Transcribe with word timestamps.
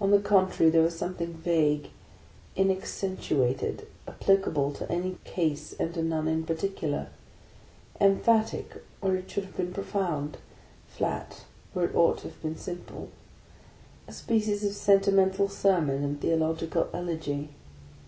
On 0.00 0.10
the 0.10 0.18
contrary, 0.18 0.68
there 0.68 0.82
was 0.82 0.98
something 0.98 1.32
vague, 1.34 1.90
inaccentu 2.56 3.36
atcd, 3.36 3.86
applicable 4.08 4.72
to 4.72 4.90
any 4.90 5.16
case 5.22 5.72
and 5.74 5.94
to 5.94 6.02
none 6.02 6.26
in 6.26 6.42
particular: 6.44 7.06
em 8.00 8.18
phatic 8.20 8.80
where 9.00 9.14
it 9.14 9.30
should 9.30 9.44
have 9.44 9.56
been 9.56 9.72
profound, 9.72 10.38
flat 10.88 11.44
where 11.72 11.84
it 11.84 11.94
ought 11.94 12.18
to 12.18 12.28
have 12.30 12.42
been 12.42 12.56
simple; 12.56 13.10
a 14.08 14.12
species 14.12 14.64
of 14.64 14.72
sentimental 14.72 15.48
sermon 15.48 16.02
and 16.02 16.20
the 16.20 16.32
ological 16.32 16.88
elegy. 16.92 17.50